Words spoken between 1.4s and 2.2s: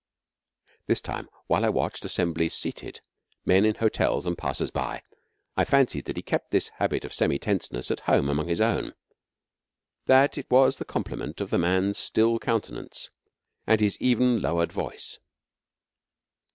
while I watched